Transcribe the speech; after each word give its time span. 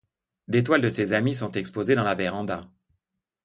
Des 0.47 0.63
toiles 0.63 0.81
de 0.81 0.89
ses 0.89 1.13
amis 1.13 1.35
sont 1.35 1.51
exposées 1.51 1.93
dans 1.93 2.03
la 2.03 2.15
véranda. 2.15 2.61